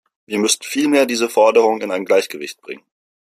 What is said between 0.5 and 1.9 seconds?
vielmehr diese Forderungen